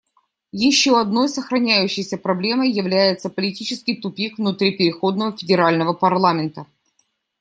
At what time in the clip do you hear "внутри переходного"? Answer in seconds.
4.39-5.37